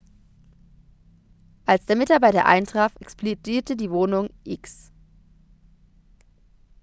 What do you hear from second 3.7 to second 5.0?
die wohnung.x